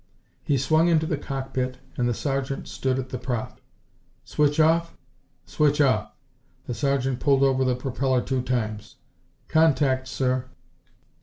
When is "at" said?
2.97-3.09